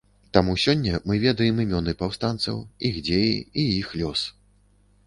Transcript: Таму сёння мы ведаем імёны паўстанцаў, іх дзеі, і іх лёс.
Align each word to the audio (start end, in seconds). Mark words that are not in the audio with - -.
Таму 0.35 0.55
сёння 0.63 1.01
мы 1.11 1.19
ведаем 1.25 1.61
імёны 1.65 1.95
паўстанцаў, 2.01 2.55
іх 2.91 2.99
дзеі, 3.11 3.39
і 3.61 3.69
іх 3.79 3.97
лёс. 4.03 4.29